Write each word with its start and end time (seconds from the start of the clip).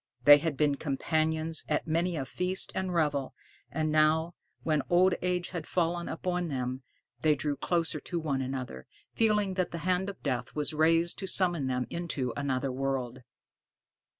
They 0.23 0.39
had 0.39 0.57
been 0.57 0.77
companions 0.77 1.63
at 1.69 1.85
many 1.85 2.15
a 2.15 2.25
feast 2.25 2.71
and 2.73 2.91
revel; 2.91 3.35
and 3.69 3.91
now, 3.91 4.33
when 4.63 4.81
old 4.89 5.13
age 5.21 5.49
had 5.49 5.67
fallen 5.67 6.09
upon 6.09 6.47
them, 6.47 6.81
they 7.21 7.35
drew 7.35 7.55
closer 7.55 7.99
to 7.99 8.19
one 8.19 8.41
another, 8.41 8.87
feeling 9.13 9.53
that 9.53 9.69
the 9.69 9.77
hand 9.85 10.09
of 10.09 10.23
death 10.23 10.55
was 10.55 10.73
raised 10.73 11.19
to 11.19 11.27
summon 11.27 11.67
them 11.67 11.85
into 11.91 12.33
another 12.35 12.71
world. 12.71 13.19